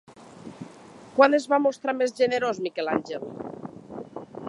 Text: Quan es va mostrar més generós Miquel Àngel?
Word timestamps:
Quan 1.17 1.37
es 1.39 1.45
va 1.53 1.61
mostrar 1.67 1.97
més 2.01 2.17
generós 2.23 2.65
Miquel 2.69 2.93
Àngel? 2.97 3.29